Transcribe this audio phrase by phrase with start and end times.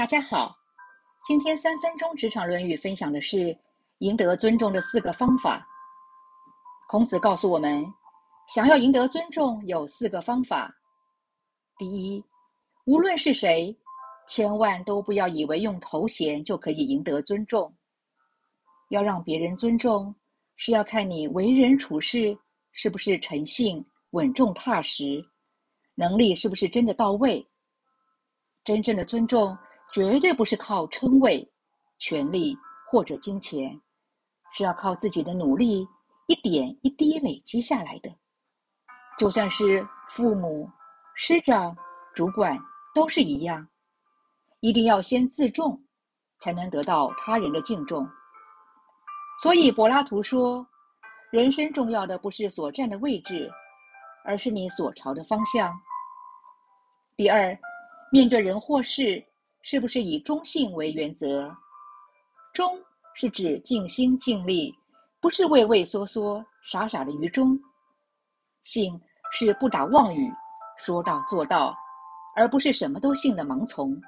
[0.00, 0.56] 大家好，
[1.26, 3.54] 今天三分钟职场论语分享的是
[3.98, 5.62] 赢得尊重的四个方法。
[6.88, 7.84] 孔子告诉我们，
[8.48, 10.74] 想要赢得尊重有四个方法。
[11.76, 12.24] 第一，
[12.86, 13.76] 无论是谁，
[14.26, 17.70] 千万都不要以为用头衔就可以赢得尊重。
[18.88, 20.14] 要让别人尊重，
[20.56, 22.34] 是要看你为人处事
[22.72, 25.22] 是不是诚信、稳重、踏实，
[25.94, 27.46] 能力是不是真的到位。
[28.64, 29.54] 真正的尊重。
[29.92, 31.44] 绝对不是靠称谓、
[31.98, 32.56] 权力
[32.88, 33.80] 或者金钱，
[34.52, 35.86] 是要靠自己的努力
[36.28, 38.08] 一点一滴累积下来的。
[39.18, 40.70] 就算是父母、
[41.14, 41.76] 师长、
[42.14, 42.58] 主管
[42.94, 43.66] 都是一样，
[44.60, 45.82] 一定要先自重，
[46.38, 48.08] 才能得到他人的敬重。
[49.42, 50.64] 所以柏拉图说，
[51.30, 53.50] 人生重要的不是所站的位置，
[54.24, 55.76] 而是你所朝的方向。
[57.16, 57.58] 第二，
[58.12, 59.24] 面对人或事。
[59.62, 61.54] 是不是以忠信为原则？
[62.54, 62.78] 忠
[63.14, 64.74] 是指尽心尽力，
[65.20, 67.56] 不是畏畏缩缩、傻傻的愚忠；
[68.62, 69.00] 信
[69.32, 70.32] 是不打妄语，
[70.78, 71.74] 说到做到，
[72.34, 74.00] 而不是什么都信的盲从。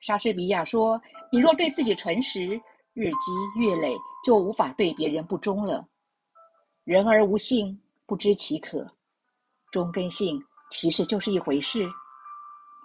[0.00, 2.60] 莎士比亚说：“你若对自己诚实，
[2.92, 5.86] 日积月累，就无法对别人不忠了。
[6.84, 8.84] 人而无信，不知其可。
[9.70, 11.88] 忠跟信其实就是一回事。”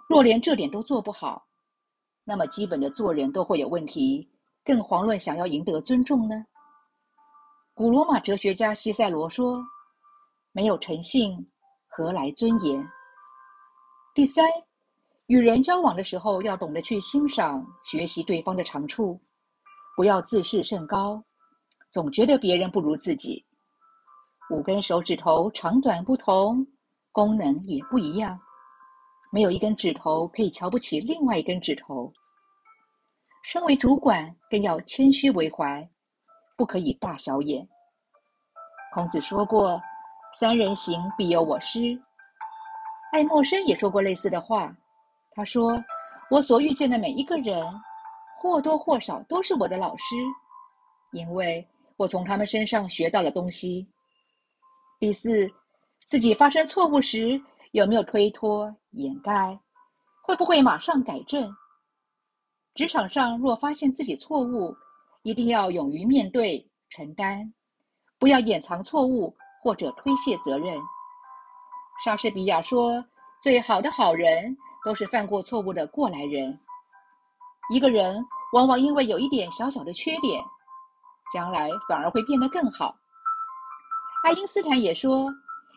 [0.08, 1.46] 若连这点都做不好，
[2.24, 4.26] 那么基本的做人都会有问题，
[4.64, 6.46] 更遑论想要赢得尊重呢？
[7.74, 9.62] 古罗马哲学家西塞罗说
[10.52, 11.46] ：“没有诚信，
[11.86, 12.82] 何来尊严？”
[14.14, 14.44] 第三，
[15.26, 19.20] 与人交往的时候要懂得去欣赏、学习对方的长处，
[19.94, 21.22] 不要自视甚高，
[21.90, 23.44] 总觉得别人不如自己。
[24.50, 26.66] 五根手指头长短不同，
[27.12, 28.40] 功能也不一样。
[29.30, 32.12] 没有一根指头可以瞧不起另外一根指头。
[33.44, 35.88] 身为主管，更要谦虚为怀，
[36.56, 37.66] 不可以大小眼。
[38.92, 39.80] 孔子说过
[40.34, 41.98] ：“三人行，必有我师。”
[43.12, 44.74] 爱默生也说过类似的话。
[45.32, 45.82] 他说
[46.30, 47.62] ：“我所遇见的每一个人，
[48.38, 50.16] 或多或少都是我的老师，
[51.12, 51.66] 因为
[51.96, 53.86] 我从他们身上学到了东西。”
[54.98, 55.48] 第四，
[56.06, 57.40] 自己发生错误时。
[57.72, 59.58] 有没有推脱掩盖？
[60.22, 61.54] 会不会马上改正？
[62.74, 64.74] 职场上若发现自己错误，
[65.22, 67.52] 一定要勇于面对承担，
[68.18, 70.80] 不要掩藏错误或者推卸责任。
[72.04, 73.04] 莎士比亚说
[73.42, 76.58] ：“最好的好人都是犯过错误的过来人。”
[77.70, 78.24] 一个人
[78.54, 80.42] 往往因为有一点小小的缺点，
[81.34, 82.96] 将来反而会变得更好。
[84.24, 85.30] 爱因斯坦也说。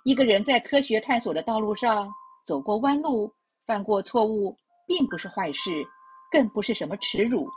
[0.04, 2.12] 一个人在科学探索的道路上
[2.44, 3.32] 走过弯路、
[3.68, 4.58] 犯过错误，
[4.88, 5.86] 并不是坏事，
[6.32, 7.48] 更不是什么耻辱。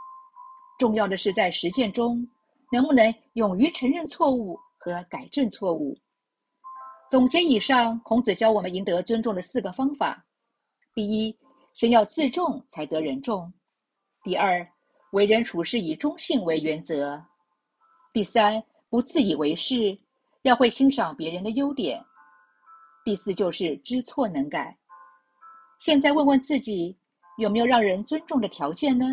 [0.77, 2.27] 重要的是在实践中
[2.71, 5.97] 能不能勇于承认错误和改正错误。
[7.09, 10.23] 总结以上，孔子教我们赢得尊重的四个方法：
[10.93, 11.35] 第一，
[11.73, 13.51] 先要自重才得人重；
[14.23, 14.67] 第二，
[15.13, 17.19] 为人处事以忠信为原则；
[18.13, 19.97] 第三，不自以为是，
[20.43, 22.03] 要会欣赏别人的优点。
[23.05, 24.75] 第四就是知错能改。
[25.77, 26.97] 现在问问自己，
[27.37, 29.05] 有没有让人尊重的条件呢？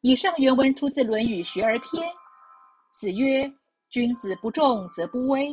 [0.00, 2.08] 以上原文出自《论语·学而篇》。
[2.92, 3.52] 子曰
[3.90, 5.52] ：“君子不重则不威，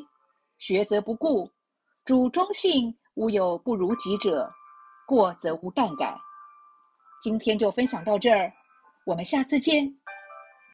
[0.59, 1.49] 学则不固，
[2.05, 4.47] 主忠信，无有不如己者，
[5.07, 6.15] 过则无惮改。”
[7.19, 8.53] 今天就分享到这儿，
[9.07, 9.98] 我们下次见。